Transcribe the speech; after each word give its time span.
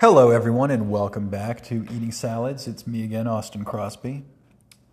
Hello, 0.00 0.30
everyone, 0.30 0.70
and 0.70 0.90
welcome 0.90 1.28
back 1.28 1.62
to 1.64 1.86
Eating 1.94 2.10
Salads. 2.10 2.66
It's 2.66 2.86
me 2.86 3.04
again, 3.04 3.26
Austin 3.26 3.66
Crosby. 3.66 4.24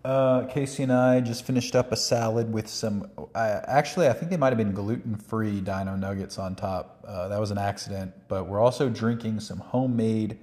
Uh, 0.04 0.46
Casey 0.48 0.84
and 0.84 0.92
I 0.92 1.22
just 1.22 1.46
finished 1.46 1.78
up 1.78 1.94
a 1.94 1.96
salad 1.96 2.52
with 2.52 2.68
some. 2.68 3.10
Actually, 3.34 4.10
I 4.10 4.12
think 4.12 4.32
they 4.32 4.36
might 4.36 4.50
have 4.50 4.58
been 4.58 4.74
gluten 4.74 5.16
free 5.16 5.62
dino 5.62 5.96
nuggets 5.96 6.38
on 6.38 6.56
top. 6.56 7.06
Uh, 7.08 7.30
that 7.30 7.40
was 7.40 7.52
an 7.52 7.58
accident, 7.58 8.14
but 8.28 8.48
we're 8.48 8.60
also 8.60 8.90
drinking 8.90 9.40
some 9.40 9.60
homemade 9.60 10.40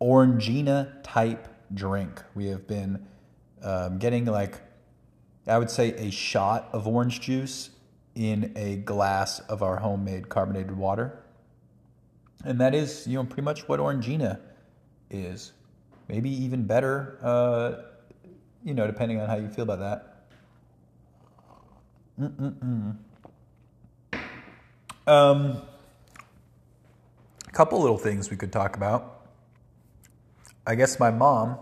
Orangina 0.00 0.94
type 1.04 1.46
drink. 1.72 2.20
We 2.34 2.46
have 2.46 2.66
been 2.66 3.06
um, 3.62 3.98
getting 3.98 4.24
like, 4.24 4.60
I 5.46 5.56
would 5.56 5.70
say, 5.70 5.90
a 5.90 6.10
shot 6.10 6.68
of 6.72 6.88
orange 6.88 7.20
juice 7.20 7.70
in 8.16 8.54
a 8.56 8.74
glass 8.74 9.38
of 9.38 9.62
our 9.62 9.76
homemade 9.76 10.28
carbonated 10.28 10.76
water. 10.76 11.23
And 12.44 12.60
that 12.60 12.74
is, 12.74 13.06
you 13.06 13.14
know, 13.14 13.24
pretty 13.24 13.42
much 13.42 13.68
what 13.68 13.80
Orangina 13.80 14.40
is. 15.10 15.52
Maybe 16.08 16.30
even 16.30 16.66
better, 16.66 17.18
uh, 17.22 17.72
you 18.62 18.74
know, 18.74 18.86
depending 18.86 19.20
on 19.20 19.28
how 19.28 19.36
you 19.36 19.48
feel 19.48 19.64
about 19.64 19.78
that. 19.80 20.10
Mm-mm-mm. 22.20 22.96
Um, 25.06 25.62
a 27.46 27.52
couple 27.52 27.80
little 27.80 27.98
things 27.98 28.30
we 28.30 28.36
could 28.36 28.52
talk 28.52 28.76
about. 28.76 29.26
I 30.66 30.74
guess 30.74 30.98
my 30.98 31.10
mom 31.10 31.58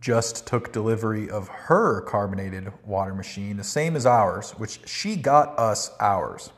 just 0.00 0.46
took 0.46 0.72
delivery 0.72 1.28
of 1.28 1.48
her 1.48 2.00
carbonated 2.02 2.72
water 2.84 3.14
machine, 3.14 3.56
the 3.56 3.64
same 3.64 3.96
as 3.96 4.06
ours, 4.06 4.52
which 4.52 4.80
she 4.88 5.16
got 5.16 5.58
us 5.58 5.90
ours. 5.98 6.50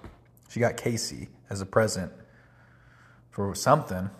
She 0.49 0.61
got 0.61 0.77
Casey 0.77 1.29
as 1.51 1.61
a 1.61 1.67
present 1.67 2.13
for 3.31 3.55
something. 3.55 4.11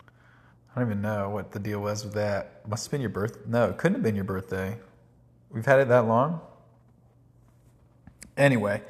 I 0.00 0.78
don't 0.80 0.88
even 0.88 1.02
know 1.02 1.30
what 1.30 1.52
the 1.52 1.58
deal 1.58 1.80
was 1.80 2.04
with 2.04 2.14
that. 2.14 2.66
Must 2.68 2.86
have 2.86 2.90
been 2.90 3.00
your 3.00 3.10
birth. 3.10 3.46
No, 3.46 3.68
it 3.70 3.78
couldn't 3.78 3.96
have 3.96 4.02
been 4.02 4.14
your 4.14 4.24
birthday. 4.24 4.78
We've 5.50 5.66
had 5.66 5.80
it 5.80 5.88
that 5.88 6.06
long. 6.06 6.40
Anyway, 8.36 8.82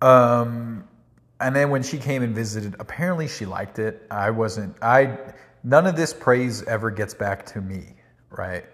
um, 0.00 0.88
and 1.38 1.54
then 1.54 1.70
when 1.70 1.82
she 1.82 1.98
came 1.98 2.22
and 2.22 2.34
visited, 2.34 2.74
apparently 2.78 3.28
she 3.28 3.44
liked 3.44 3.78
it. 3.78 4.06
I 4.10 4.30
wasn't. 4.30 4.76
I 4.82 5.18
none 5.62 5.86
of 5.86 5.96
this 5.96 6.12
praise 6.12 6.62
ever 6.64 6.90
gets 6.90 7.14
back 7.14 7.46
to 7.46 7.60
me, 7.60 7.94
right? 8.30 8.64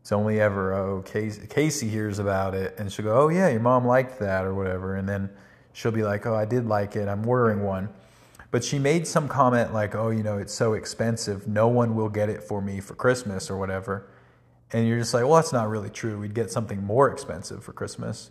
It's 0.00 0.12
only 0.12 0.40
ever 0.40 0.74
oh 0.74 1.02
Casey, 1.02 1.46
Casey 1.46 1.88
hears 1.88 2.18
about 2.18 2.54
it 2.54 2.74
and 2.78 2.92
she'll 2.92 3.06
go, 3.06 3.16
oh 3.22 3.28
yeah, 3.28 3.48
your 3.48 3.60
mom 3.60 3.86
liked 3.86 4.18
that 4.18 4.44
or 4.44 4.54
whatever, 4.54 4.96
and 4.96 5.08
then 5.08 5.30
she'll 5.74 5.92
be 5.92 6.02
like, 6.02 6.24
oh 6.24 6.34
I 6.34 6.46
did 6.46 6.66
like 6.66 6.96
it. 6.96 7.06
I'm 7.06 7.28
ordering 7.28 7.62
one. 7.62 7.90
But 8.50 8.64
she 8.64 8.78
made 8.78 9.06
some 9.06 9.28
comment 9.28 9.74
like, 9.74 9.96
oh, 9.96 10.10
you 10.10 10.22
know, 10.22 10.38
it's 10.38 10.54
so 10.54 10.74
expensive. 10.74 11.48
No 11.48 11.66
one 11.66 11.96
will 11.96 12.08
get 12.08 12.30
it 12.30 12.40
for 12.42 12.62
me 12.62 12.80
for 12.80 12.94
Christmas 12.94 13.50
or 13.50 13.58
whatever. 13.58 14.08
And 14.72 14.86
you're 14.86 14.98
just 14.98 15.12
like, 15.12 15.24
well, 15.24 15.34
that's 15.34 15.52
not 15.52 15.68
really 15.68 15.90
true. 15.90 16.20
We'd 16.20 16.34
get 16.34 16.52
something 16.52 16.80
more 16.82 17.10
expensive 17.10 17.64
for 17.64 17.72
Christmas, 17.72 18.30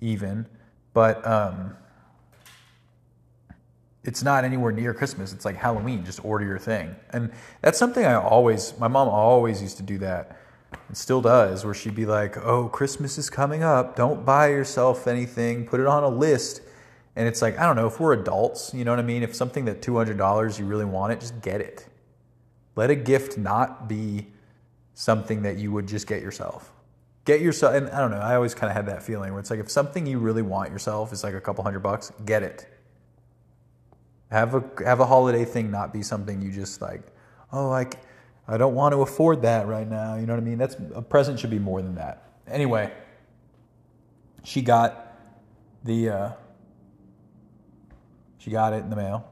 even. 0.00 0.46
But 0.94 1.24
um, 1.26 1.76
it's 4.04 4.22
not 4.22 4.44
anywhere 4.44 4.72
near 4.72 4.94
Christmas. 4.94 5.34
It's 5.34 5.44
like 5.44 5.56
Halloween. 5.56 6.02
Just 6.02 6.24
order 6.24 6.46
your 6.46 6.58
thing. 6.58 6.96
And 7.10 7.30
that's 7.60 7.78
something 7.78 8.06
I 8.06 8.14
always, 8.14 8.78
my 8.78 8.88
mom 8.88 9.08
always 9.08 9.60
used 9.60 9.76
to 9.76 9.82
do 9.82 9.98
that 9.98 10.40
and 10.88 10.96
still 10.96 11.20
does, 11.20 11.66
where 11.66 11.74
she'd 11.74 11.94
be 11.94 12.06
like, 12.06 12.38
oh, 12.38 12.68
Christmas 12.68 13.18
is 13.18 13.28
coming 13.28 13.62
up. 13.62 13.96
Don't 13.96 14.24
buy 14.24 14.48
yourself 14.48 15.06
anything. 15.06 15.66
Put 15.66 15.78
it 15.80 15.86
on 15.86 16.04
a 16.04 16.08
list 16.08 16.62
and 17.18 17.26
it's 17.26 17.42
like, 17.42 17.58
I 17.58 17.66
don't 17.66 17.74
know, 17.74 17.88
if 17.88 17.98
we're 17.98 18.12
adults, 18.12 18.72
you 18.72 18.84
know 18.84 18.92
what 18.92 19.00
I 19.00 19.02
mean? 19.02 19.24
If 19.24 19.34
something 19.34 19.64
that 19.64 19.82
$200 19.82 20.56
you 20.56 20.64
really 20.64 20.84
want 20.84 21.12
it, 21.12 21.18
just 21.18 21.42
get 21.42 21.60
it. 21.60 21.84
Let 22.76 22.90
a 22.90 22.94
gift 22.94 23.36
not 23.36 23.88
be 23.88 24.28
something 24.94 25.42
that 25.42 25.56
you 25.56 25.72
would 25.72 25.88
just 25.88 26.06
get 26.06 26.22
yourself. 26.22 26.70
Get 27.24 27.40
yourself, 27.40 27.74
and 27.74 27.90
I 27.90 27.98
don't 27.98 28.12
know, 28.12 28.20
I 28.20 28.36
always 28.36 28.54
kind 28.54 28.70
of 28.70 28.76
had 28.76 28.86
that 28.86 29.02
feeling 29.02 29.32
where 29.32 29.40
it's 29.40 29.50
like 29.50 29.58
if 29.58 29.68
something 29.68 30.06
you 30.06 30.20
really 30.20 30.42
want 30.42 30.70
yourself 30.70 31.12
is 31.12 31.24
like 31.24 31.34
a 31.34 31.40
couple 31.40 31.64
hundred 31.64 31.80
bucks, 31.80 32.12
get 32.24 32.44
it. 32.44 32.68
Have 34.30 34.54
a 34.54 34.62
have 34.84 35.00
a 35.00 35.06
holiday 35.06 35.44
thing 35.44 35.72
not 35.72 35.92
be 35.92 36.02
something 36.02 36.40
you 36.40 36.52
just 36.52 36.80
like, 36.80 37.02
oh, 37.52 37.68
like 37.68 37.96
I 38.46 38.58
don't 38.58 38.76
want 38.76 38.92
to 38.92 39.02
afford 39.02 39.42
that 39.42 39.66
right 39.66 39.88
now. 39.88 40.14
You 40.14 40.26
know 40.26 40.34
what 40.34 40.42
I 40.42 40.46
mean? 40.46 40.58
That's 40.58 40.76
a 40.94 41.02
present 41.02 41.40
should 41.40 41.50
be 41.50 41.58
more 41.58 41.82
than 41.82 41.96
that. 41.96 42.30
Anyway, 42.46 42.92
she 44.44 44.62
got 44.62 45.16
the 45.82 46.10
uh, 46.10 46.30
she 48.38 48.50
got 48.50 48.72
it 48.72 48.78
in 48.78 48.90
the 48.90 48.96
mail, 48.96 49.28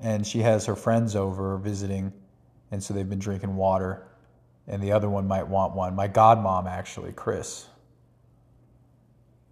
and 0.00 0.26
she 0.26 0.40
has 0.40 0.66
her 0.66 0.76
friends 0.76 1.16
over 1.16 1.56
visiting, 1.58 2.12
and 2.70 2.82
so 2.82 2.94
they've 2.94 3.08
been 3.08 3.18
drinking 3.18 3.56
water, 3.56 4.06
and 4.66 4.82
the 4.82 4.92
other 4.92 5.08
one 5.08 5.26
might 5.26 5.46
want 5.46 5.74
one. 5.74 5.94
My 5.94 6.08
godmom, 6.08 6.68
actually, 6.68 7.12
Chris. 7.12 7.66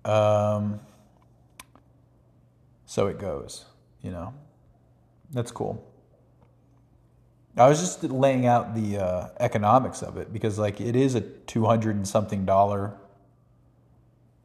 Um, 0.05 0.81
so 2.87 3.07
it 3.09 3.19
goes, 3.19 3.65
you 4.03 4.11
know. 4.11 4.35
That's 5.33 5.53
cool. 5.53 5.87
I 7.57 7.69
was 7.69 7.81
just 7.81 8.03
laying 8.03 8.47
out 8.47 8.75
the 8.75 8.99
uh, 8.99 9.29
economics 9.39 10.03
of 10.03 10.17
it 10.17 10.33
because, 10.33 10.59
like, 10.59 10.81
it 10.81 10.97
is 10.97 11.15
a 11.15 11.21
two 11.21 11.67
hundred 11.67 11.97
and 11.97 12.09
something 12.09 12.45
dollar 12.45 12.97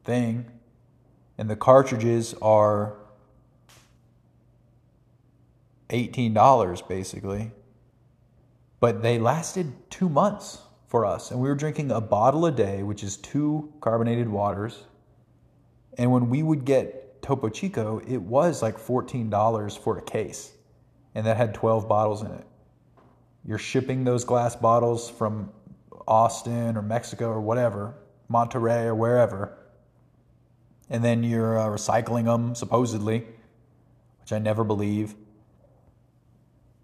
thing, 0.04 0.44
and 1.38 1.48
the 1.48 1.56
cartridges 1.56 2.34
are 2.42 2.94
$18 5.90 6.88
basically. 6.88 7.52
But 8.80 9.02
they 9.02 9.18
lasted 9.18 9.72
two 9.90 10.08
months 10.08 10.58
for 10.86 11.04
us. 11.04 11.30
And 11.30 11.40
we 11.40 11.48
were 11.48 11.54
drinking 11.54 11.90
a 11.90 12.00
bottle 12.00 12.46
a 12.46 12.52
day, 12.52 12.82
which 12.82 13.02
is 13.02 13.16
two 13.16 13.72
carbonated 13.80 14.28
waters. 14.28 14.84
And 15.98 16.12
when 16.12 16.28
we 16.28 16.42
would 16.42 16.64
get 16.64 17.22
Topo 17.22 17.48
Chico, 17.48 18.00
it 18.06 18.18
was 18.18 18.62
like 18.62 18.78
$14 18.78 19.78
for 19.78 19.98
a 19.98 20.02
case. 20.02 20.52
And 21.14 21.26
that 21.26 21.36
had 21.36 21.54
12 21.54 21.88
bottles 21.88 22.22
in 22.22 22.30
it. 22.30 22.46
You're 23.44 23.58
shipping 23.58 24.04
those 24.04 24.24
glass 24.24 24.54
bottles 24.54 25.08
from 25.08 25.50
Austin 26.06 26.76
or 26.76 26.82
Mexico 26.82 27.28
or 27.28 27.40
whatever, 27.40 27.94
Monterrey 28.30 28.84
or 28.84 28.94
wherever. 28.94 29.56
And 30.90 31.02
then 31.02 31.22
you're 31.22 31.58
uh, 31.58 31.66
recycling 31.66 32.24
them, 32.24 32.54
supposedly, 32.54 33.26
which 34.20 34.32
I 34.32 34.38
never 34.38 34.62
believe. 34.62 35.14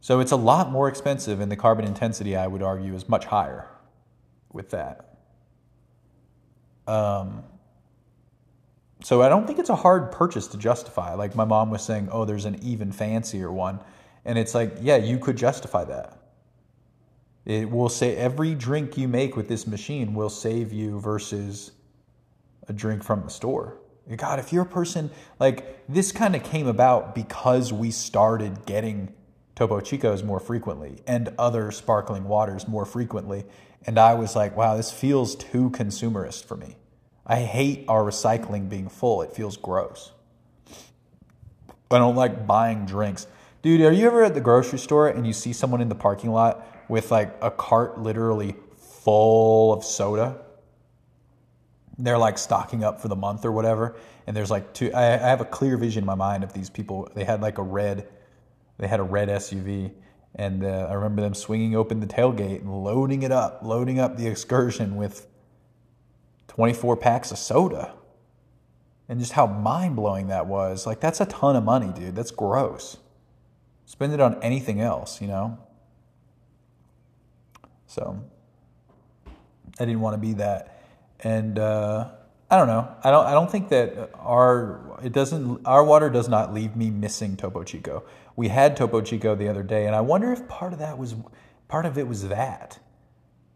So 0.03 0.19
it's 0.19 0.33
a 0.33 0.37
lot 0.37 0.73
more 0.73 0.89
expensive, 0.89 1.39
and 1.39 1.51
the 1.51 1.55
carbon 1.55 1.85
intensity, 1.85 2.37
I 2.37 2.49
would 2.49 2.61
argue, 2.61 2.93
is 2.93 3.09
much 3.09 3.25
higher 3.25 3.69
with 4.53 4.71
that. 4.71 5.15
Um, 6.89 7.45
so 9.05 9.23
I 9.23 9.29
don't 9.29 9.47
think 9.47 9.61
it's 9.61 9.71
a 9.71 9.77
hard 9.77 10.11
purchase 10.11 10.49
to 10.49 10.59
justify. 10.59 11.15
Like 11.15 11.37
my 11.37 11.45
mom 11.45 11.71
was 11.71 11.85
saying, 11.85 12.09
oh, 12.11 12.25
there's 12.25 12.47
an 12.47 12.59
even 12.65 12.91
fancier 12.91 13.53
one. 13.53 13.79
And 14.25 14.39
it's 14.39 14.57
like, 14.57 14.77
yeah, 14.81 14.97
you 14.97 15.21
could 15.21 15.37
justify 15.37 15.85
that. 15.85 16.19
It 17.45 17.71
will 17.71 17.89
say 17.89 18.17
every 18.17 18.57
drink 18.57 18.99
you 18.99 19.07
make 19.07 19.37
with 19.37 19.47
this 19.47 19.69
machine 19.69 20.15
will 20.15 20.31
save 20.31 20.73
you 20.73 20.99
versus 20.99 21.71
a 22.67 22.73
drink 22.73 23.05
from 23.05 23.23
the 23.23 23.31
store. 23.31 23.79
God, 24.17 24.41
if 24.41 24.53
you're 24.53 24.65
a 24.65 24.67
person 24.67 25.11
like 25.39 25.87
this 25.89 26.11
kind 26.11 26.35
of 26.35 26.43
came 26.43 26.67
about 26.67 27.15
because 27.15 27.73
we 27.73 27.93
started 27.93 28.67
getting 28.67 29.15
Topo 29.63 29.79
Chicos 29.79 30.25
more 30.25 30.41
frequently 30.41 30.97
and 31.07 31.33
other 31.39 31.71
sparkling 31.71 32.25
waters 32.25 32.67
more 32.67 32.85
frequently. 32.85 33.45
And 33.87 33.97
I 33.97 34.15
was 34.15 34.35
like, 34.35 34.57
wow, 34.57 34.77
this 34.77 34.91
feels 34.91 35.37
too 35.37 35.71
consumerist 35.71 36.47
for 36.47 36.57
me. 36.57 36.75
I 37.25 37.43
hate 37.43 37.85
our 37.87 38.03
recycling 38.03 38.69
being 38.69 38.89
full. 38.89 39.23
It 39.23 39.33
feels 39.33 39.57
gross. 39.57 40.11
I 41.93 41.99
don't 41.99 42.17
like 42.17 42.45
buying 42.45 42.87
drinks. 42.87 43.29
Dude, 43.63 43.83
are 43.83 43.93
you 43.93 44.09
ever 44.09 44.25
at 44.25 44.35
the 44.35 44.41
grocery 44.41 44.81
store 44.81 45.07
and 45.07 45.25
you 45.25 45.33
see 45.33 45.53
someone 45.53 45.81
in 45.81 45.89
the 45.89 45.95
parking 45.95 46.33
lot 46.33 46.67
with 46.89 47.13
like 47.13 47.33
a 47.41 47.53
cart 47.53 48.01
literally 48.01 48.57
full 48.77 49.73
of 49.73 49.85
soda? 49.85 50.39
They're 51.99 52.19
like 52.19 52.37
stocking 52.37 52.83
up 52.83 53.01
for 53.01 53.07
the 53.07 53.15
month 53.15 53.45
or 53.45 53.53
whatever. 53.53 53.95
And 54.27 54.37
there's 54.37 54.51
like 54.51 54.75
two, 54.75 54.93
I, 54.93 55.15
I 55.15 55.29
have 55.29 55.41
a 55.41 55.45
clear 55.45 55.77
vision 55.77 56.03
in 56.03 56.07
my 56.07 56.17
mind 56.17 56.43
of 56.43 56.53
these 56.53 56.69
people. 56.69 57.09
They 57.15 57.23
had 57.23 57.41
like 57.41 57.59
a 57.59 57.63
red 57.63 58.09
they 58.79 58.87
had 58.87 59.01
a 59.01 59.05
red 59.05 59.29
SUV, 59.29 59.93
and 60.35 60.65
uh, 60.65 60.89
I 60.91 60.95
remember 60.95 61.23
them 61.23 61.35
swinging 61.35 61.77
open 61.77 62.01
the 62.01 62.07
tailgate 62.07 62.61
and 62.61 62.85
loading 62.85 63.23
it 63.23 63.33
up, 63.33 63.61
loading 63.63 63.99
up 64.01 64.17
the 64.17 64.27
excursion 64.27 64.97
with 64.97 65.27
24 66.49 66.97
packs 66.97 67.31
of 67.31 67.39
soda. 67.39 67.95
And 69.09 69.21
just 69.21 69.33
how 69.33 69.47
mind 69.47 69.97
blowing 69.97 70.29
that 70.29 70.47
was. 70.47 70.87
Like, 70.87 71.01
that's 71.01 71.21
a 71.21 71.27
ton 71.27 71.57
of 71.57 71.65
money, 71.65 71.93
dude. 71.95 72.15
That's 72.15 72.31
gross. 72.31 72.97
Spend 73.85 74.15
it 74.15 74.21
on 74.21 74.43
anything 74.43 74.81
else, 74.81 75.21
you 75.21 75.29
know? 75.29 75.59
So, 77.87 78.25
I 79.79 79.85
didn't 79.85 80.01
want 80.01 80.15
to 80.15 80.19
be 80.19 80.35
that. 80.35 80.83
And, 81.21 81.59
uh, 81.59 82.11
I 82.53 82.59
don't 82.59 82.67
know. 82.67 82.87
I 83.03 83.11
don't. 83.11 83.25
I 83.25 83.33
don't 83.33 83.51
think 83.51 83.71
that 83.71 84.11
our 84.19 84.99
it 85.03 85.15
doesn't. 85.15 85.65
Our 85.65 85.83
water 85.83 86.11
does 86.11 86.29
not 86.29 86.53
leave 86.53 86.77
me 86.77 86.91
missing 86.91 87.35
Topo 87.35 87.65
Chico. 87.65 88.03
We 88.37 88.49
had 88.49 88.77
Topo 88.77 89.01
Chico 89.01 89.35
the 89.35 89.49
other 89.49 89.63
day, 89.63 89.87
and 89.87 89.95
I 89.95 90.01
wonder 90.01 90.33
if 90.33 90.49
part 90.49 90.73
of 90.73 90.79
that 90.79 90.99
was 90.99 91.15
part 91.69 91.87
of 91.87 91.99
it 91.99 92.09
was 92.09 92.29
that. 92.29 92.79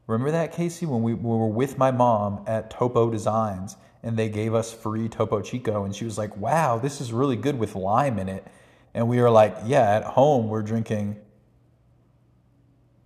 Remember 0.07 0.31
that, 0.31 0.53
Casey, 0.53 0.87
when 0.87 1.03
we, 1.03 1.15
we 1.15 1.37
were 1.37 1.49
with 1.49 1.79
my 1.79 1.91
mom 1.91 2.45
at 2.47 2.71
Topo 2.71 3.11
Designs 3.11 3.77
and 4.03 4.17
they 4.17 4.29
gave 4.29 4.55
us 4.55 4.73
free 4.73 5.09
Topo 5.09 5.41
Chico, 5.41 5.85
and 5.85 5.95
she 5.95 6.05
was 6.05 6.17
like, 6.17 6.37
"Wow, 6.37 6.79
this 6.79 7.01
is 7.01 7.13
really 7.13 7.35
good 7.35 7.59
with 7.59 7.75
lime 7.75 8.21
in 8.21 8.29
it," 8.29 8.47
and 8.95 9.09
we 9.09 9.21
were 9.21 9.31
like, 9.31 9.57
"Yeah, 9.65 9.97
at 9.97 10.05
home 10.05 10.49
we're 10.49 10.63
drinking 10.63 11.17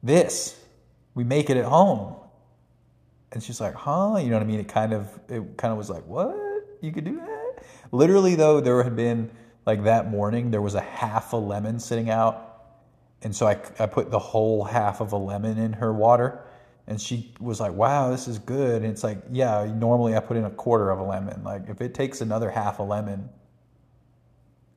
this. 0.03 0.63
We 1.15 1.25
make 1.25 1.49
it 1.49 1.57
at 1.57 1.65
home." 1.65 2.17
And 3.33 3.43
she's 3.43 3.63
like, 3.63 3.75
"Huh?" 3.75 4.19
You 4.19 4.29
know 4.29 4.37
what 4.37 4.43
I 4.43 4.47
mean? 4.47 4.61
It 4.61 4.69
kind 4.69 4.93
of 4.93 5.09
it 5.29 5.57
kind 5.57 5.73
of 5.73 5.79
was 5.79 5.89
like, 5.89 6.07
"What? 6.07 6.37
You 6.83 6.93
could 6.93 7.05
do 7.05 7.17
that?" 7.17 7.65
Literally, 7.93 8.35
though, 8.35 8.61
there 8.61 8.83
had 8.83 8.95
been 8.95 9.31
like 9.67 9.85
that 9.85 10.11
morning 10.11 10.51
there 10.51 10.63
was 10.63 10.75
a 10.75 10.81
half 10.81 11.33
a 11.33 11.37
lemon 11.37 11.79
sitting 11.81 12.11
out, 12.11 12.65
and 13.23 13.35
so 13.35 13.47
I 13.47 13.61
I 13.79 13.87
put 13.87 14.11
the 14.11 14.19
whole 14.19 14.65
half 14.65 15.01
of 15.01 15.13
a 15.13 15.19
lemon 15.19 15.59
in 15.59 15.75
her 15.75 15.93
water 15.93 16.43
and 16.87 17.01
she 17.01 17.33
was 17.39 17.61
like, 17.61 17.73
"Wow, 17.73 18.11
this 18.11 18.27
is 18.27 18.39
good." 18.41 18.83
And 18.83 18.91
it's 18.91 19.05
like, 19.05 19.19
yeah, 19.31 19.65
normally 19.73 20.17
I 20.17 20.21
put 20.21 20.37
in 20.37 20.45
a 20.45 20.51
quarter 20.51 20.91
of 20.91 20.99
a 20.99 21.05
lemon. 21.05 21.45
Like 21.45 21.69
if 21.69 21.81
it 21.81 21.95
takes 21.95 22.21
another 22.21 22.51
half 22.51 22.81
a 22.81 22.83
lemon, 22.83 23.29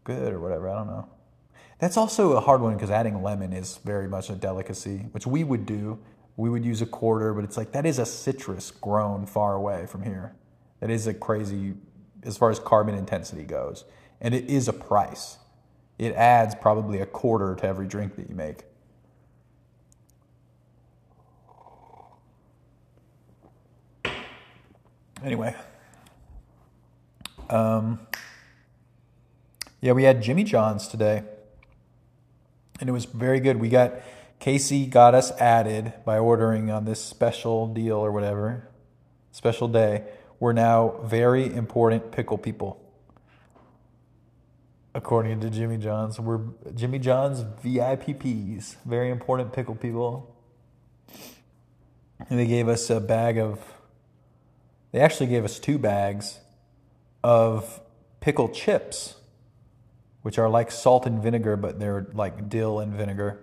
good 0.04 0.32
or 0.32 0.40
whatever. 0.40 0.70
I 0.70 0.76
don't 0.76 0.88
know. 0.88 1.10
That's 1.80 1.98
also 1.98 2.34
a 2.34 2.40
hard 2.40 2.62
one 2.62 2.74
because 2.74 2.92
adding 2.92 3.24
lemon 3.24 3.52
is 3.52 3.80
very 3.84 4.08
much 4.08 4.30
a 4.30 4.36
delicacy, 4.36 5.08
which 5.12 5.26
we 5.26 5.44
would 5.44 5.66
do. 5.66 6.00
We 6.38 6.50
would 6.50 6.64
use 6.64 6.82
a 6.82 6.86
quarter, 6.86 7.34
but 7.34 7.44
it's 7.44 7.58
like 7.58 7.72
that 7.74 7.86
is 7.86 8.00
a 8.00 8.06
citrus 8.06 8.72
grown 8.72 9.26
far 9.26 9.56
away 9.56 9.86
from 9.86 10.04
here. 10.04 10.36
That 10.80 10.90
is 10.90 11.08
a 11.08 11.14
crazy 11.14 11.74
as 12.24 12.38
far 12.38 12.50
as 12.50 12.60
carbon 12.60 12.96
intensity 12.96 13.44
goes, 13.44 13.84
and 14.24 14.34
it 14.34 14.50
is 14.50 14.70
a 14.70 14.74
price. 14.74 15.38
It 16.00 16.16
adds 16.16 16.56
probably 16.56 17.00
a 17.00 17.06
quarter 17.06 17.56
to 17.56 17.68
every 17.68 17.86
drink 17.86 18.16
that 18.16 18.30
you 18.30 18.36
make. 18.36 18.64
Anyway, 25.24 25.56
um, 27.50 28.00
yeah, 29.80 29.94
we 29.94 30.04
had 30.04 30.22
Jimmy 30.22 30.44
John's 30.44 30.88
today, 30.88 31.24
and 32.80 32.90
it 32.90 32.92
was 32.92 33.06
very 33.06 33.40
good. 33.40 33.58
We 33.58 33.70
got 33.70 33.94
Casey 34.40 34.86
got 34.86 35.16
us 35.16 35.32
added 35.40 35.94
by 36.04 36.18
ordering 36.18 36.70
on 36.70 36.84
this 36.84 37.02
special 37.02 37.68
deal 37.68 37.96
or 37.96 38.12
whatever, 38.12 38.68
special 39.32 39.70
day. 39.70 40.04
We're 40.42 40.52
now 40.52 40.96
very 41.04 41.46
important 41.46 42.12
pickle 42.12 42.38
people. 42.38 42.83
According 44.96 45.40
to 45.42 45.50
Jimmy 45.50 45.78
John's, 45.78 46.20
we're 46.20 46.42
Jimmy 46.76 47.00
John's 47.00 47.44
VIPs, 47.64 48.76
very 48.86 49.10
important 49.10 49.52
pickle 49.52 49.76
people. 49.76 50.36
And 52.30 52.40
they 52.40 52.46
gave 52.46 52.68
us 52.68 52.90
a 52.90 53.00
bag 53.00 53.38
of 53.38 53.60
they 54.94 55.00
actually 55.00 55.28
gave 55.28 55.44
us 55.44 55.60
two 55.60 55.80
bags 55.80 56.40
of 57.24 57.82
pickle 58.20 58.48
chips, 58.48 59.16
which 60.22 60.38
are 60.38 60.48
like 60.48 60.70
salt 60.70 61.08
and 61.08 61.22
vinegar, 61.22 61.58
but 61.58 61.80
they're 61.80 62.08
like 62.14 62.48
dill 62.48 62.80
and 62.80 62.94
vinegar. 62.94 63.40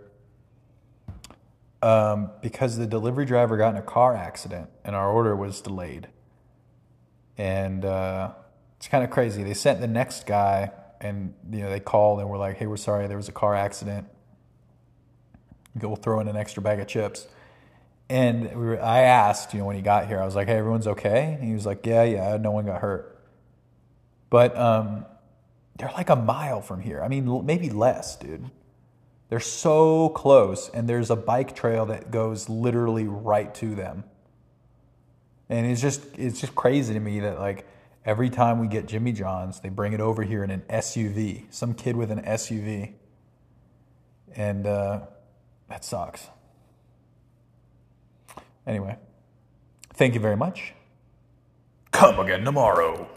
Um, 1.82 2.30
because 2.40 2.76
the 2.76 2.86
delivery 2.86 3.24
driver 3.24 3.56
got 3.56 3.70
in 3.70 3.76
a 3.76 3.82
car 3.82 4.14
accident 4.14 4.70
and 4.84 4.94
our 4.94 5.10
order 5.10 5.34
was 5.34 5.60
delayed. 5.60 6.08
And 7.36 7.84
uh, 7.84 8.32
it's 8.76 8.86
kind 8.86 9.02
of 9.02 9.10
crazy. 9.10 9.42
They 9.42 9.54
sent 9.54 9.80
the 9.80 9.88
next 9.88 10.26
guy, 10.26 10.70
and 11.00 11.34
you 11.50 11.60
know 11.60 11.70
they 11.70 11.80
called 11.80 12.20
and 12.20 12.28
were 12.28 12.38
like, 12.38 12.56
"Hey, 12.56 12.66
we're 12.66 12.76
sorry, 12.76 13.06
there 13.06 13.16
was 13.16 13.28
a 13.28 13.32
car 13.32 13.54
accident. 13.54 14.06
We'll 15.74 15.96
throw 15.96 16.20
in 16.20 16.28
an 16.28 16.36
extra 16.36 16.62
bag 16.62 16.80
of 16.80 16.86
chips." 16.86 17.26
And 18.08 18.50
we 18.50 18.66
were, 18.66 18.82
I 18.82 19.02
asked, 19.02 19.54
you 19.54 19.60
know, 19.60 19.66
when 19.66 19.76
he 19.76 19.82
got 19.82 20.08
here, 20.08 20.20
I 20.20 20.24
was 20.24 20.34
like, 20.34 20.48
"Hey, 20.48 20.56
everyone's 20.56 20.86
okay?" 20.86 21.34
And 21.34 21.44
he 21.44 21.54
was 21.54 21.64
like, 21.64 21.86
"Yeah, 21.86 22.02
yeah, 22.02 22.36
no 22.36 22.50
one 22.50 22.66
got 22.66 22.80
hurt." 22.80 23.18
But 24.30 24.56
um, 24.56 25.06
they're 25.76 25.92
like 25.92 26.10
a 26.10 26.16
mile 26.16 26.60
from 26.60 26.80
here. 26.80 27.02
I 27.02 27.08
mean, 27.08 27.44
maybe 27.46 27.70
less, 27.70 28.16
dude. 28.16 28.50
They're 29.28 29.40
so 29.40 30.08
close, 30.10 30.68
and 30.70 30.88
there's 30.88 31.10
a 31.10 31.16
bike 31.16 31.54
trail 31.54 31.86
that 31.86 32.10
goes 32.10 32.48
literally 32.48 33.06
right 33.06 33.54
to 33.56 33.74
them. 33.74 34.04
And 35.48 35.66
it's 35.66 35.80
just 35.80 36.02
it's 36.18 36.40
just 36.40 36.54
crazy 36.54 36.94
to 36.94 37.00
me 37.00 37.20
that 37.20 37.38
like 37.38 37.66
every 38.04 38.30
time 38.30 38.58
we 38.58 38.68
get 38.68 38.86
Jimmy 38.86 39.12
John's, 39.12 39.60
they 39.60 39.68
bring 39.68 39.92
it 39.92 40.00
over 40.00 40.22
here 40.22 40.44
in 40.44 40.50
an 40.50 40.62
SUV, 40.70 41.52
some 41.52 41.74
kid 41.74 41.96
with 41.96 42.10
an 42.10 42.22
SUV, 42.22 42.94
and 44.34 44.66
uh, 44.66 45.00
that 45.68 45.84
sucks. 45.84 46.28
Anyway, 48.66 48.96
thank 49.94 50.14
you 50.14 50.20
very 50.20 50.36
much. 50.36 50.74
Come 51.90 52.20
again 52.20 52.44
tomorrow. 52.44 53.10